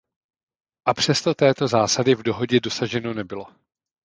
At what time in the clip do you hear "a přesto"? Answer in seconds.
0.87-1.33